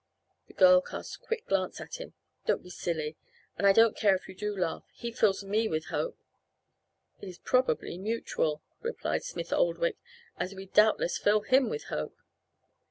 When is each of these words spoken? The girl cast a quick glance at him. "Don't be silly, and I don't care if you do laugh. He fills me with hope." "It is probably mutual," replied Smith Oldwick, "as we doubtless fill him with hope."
The 0.47 0.55
girl 0.55 0.81
cast 0.81 1.17
a 1.17 1.19
quick 1.19 1.45
glance 1.45 1.79
at 1.79 1.97
him. 2.01 2.15
"Don't 2.47 2.63
be 2.63 2.71
silly, 2.71 3.17
and 3.55 3.67
I 3.67 3.71
don't 3.71 3.95
care 3.95 4.15
if 4.15 4.27
you 4.27 4.33
do 4.33 4.57
laugh. 4.57 4.83
He 4.95 5.11
fills 5.11 5.43
me 5.43 5.67
with 5.67 5.89
hope." 5.93 6.17
"It 7.21 7.27
is 7.29 7.37
probably 7.37 7.99
mutual," 7.99 8.63
replied 8.79 9.23
Smith 9.23 9.53
Oldwick, 9.53 9.97
"as 10.39 10.55
we 10.55 10.65
doubtless 10.65 11.19
fill 11.19 11.41
him 11.41 11.69
with 11.69 11.83
hope." 11.93 12.17